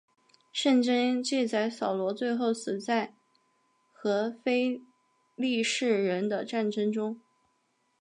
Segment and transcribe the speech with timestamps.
[0.51, 3.13] 圣经记载扫罗最后死在
[3.93, 4.81] 和非
[5.35, 7.21] 利士人的战争中。